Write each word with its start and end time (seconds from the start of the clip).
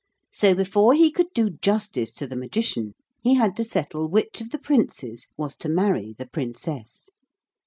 So 0.33 0.55
before 0.55 0.95
he 0.95 1.11
could 1.11 1.27
do 1.35 1.51
justice 1.51 2.11
to 2.13 2.25
the 2.25 2.35
Magician 2.35 2.95
he 3.21 3.35
had 3.35 3.55
to 3.57 3.63
settle 3.63 4.09
which 4.09 4.41
of 4.41 4.49
the 4.49 4.57
princes 4.57 5.27
was 5.37 5.55
to 5.57 5.69
marry 5.69 6.11
the 6.17 6.25
Princess. 6.25 7.11